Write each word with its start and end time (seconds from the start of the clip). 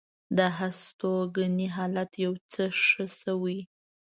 د 0.37 0.39
هستوګنې 0.57 1.67
حالت 1.75 2.11
یو 2.25 2.33
څه 2.53 2.63
ښه 2.85 3.05
شوی. 3.21 3.59